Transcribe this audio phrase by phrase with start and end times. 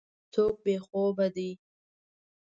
[0.33, 1.51] څوک بې خوبه دی.